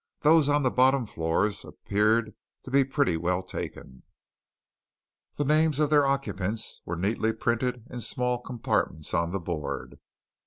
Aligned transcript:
Those 0.21 0.49
on 0.49 0.63
the 0.63 0.71
bottom 0.71 1.05
floors 1.05 1.63
appeared 1.63 2.33
to 2.63 2.71
be 2.71 2.83
pretty 2.83 3.17
well 3.17 3.43
taken; 3.43 4.01
the 5.35 5.45
names 5.45 5.79
of 5.79 5.91
their 5.91 6.07
occupants 6.07 6.81
were 6.87 6.95
neatly 6.95 7.33
painted 7.33 7.85
in 7.87 8.01
small 8.01 8.39
compartments 8.41 9.13
on 9.13 9.29
the 9.29 9.39
board. 9.39 9.99